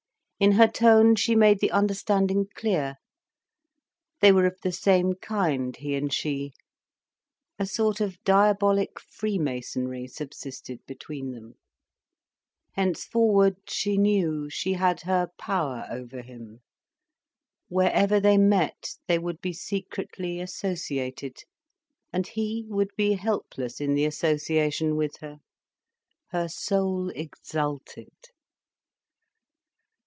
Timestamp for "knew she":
13.99-14.73